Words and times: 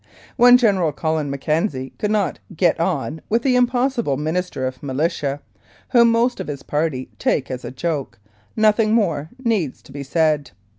When 0.35 0.57
General 0.57 0.91
Colin 0.93 1.29
McKenzie 1.29 1.91
could 1.99 2.09
not" 2.09 2.39
get 2.57 2.79
on" 2.79 3.21
with 3.29 3.43
the 3.43 3.55
impossible 3.55 4.17
Minister 4.17 4.65
of 4.65 4.81
Militia, 4.81 5.41
whom 5.89 6.09
most 6.09 6.39
of 6.39 6.47
his 6.47 6.63
party 6.63 7.09
take 7.19 7.51
as 7.51 7.63
a 7.63 7.69
joke, 7.69 8.17
nothing 8.55 8.95
more 8.95 9.29
needs 9.43 9.79
to 9.83 9.91
be 9.91 10.01
said. 10.01 10.49